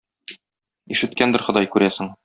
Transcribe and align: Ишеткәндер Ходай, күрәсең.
Ишеткәндер 0.95 1.47
Ходай, 1.49 1.73
күрәсең. 1.77 2.15